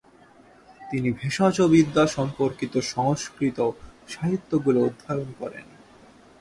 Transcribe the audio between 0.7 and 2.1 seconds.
তিনি ভেষজবিদ্যা